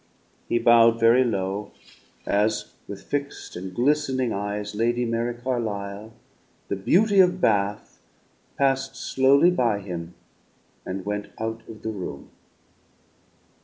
He 0.49 0.57
bowed 0.57 0.99
very 0.99 1.23
low, 1.23 1.73
as, 2.25 2.73
with 2.87 3.03
fixed 3.03 3.55
and 3.55 3.71
glistening 3.71 4.33
eyes, 4.33 4.73
Lady 4.73 5.05
Mary 5.05 5.35
Carlisle, 5.35 6.11
the 6.69 6.75
Beauty 6.75 7.19
of 7.19 7.39
Bath, 7.39 8.01
passed 8.57 8.95
slowly 8.95 9.51
by 9.51 9.77
him 9.77 10.15
and 10.87 11.05
went 11.05 11.27
out 11.39 11.61
of 11.69 11.83
the 11.83 11.91
room. 11.91 12.31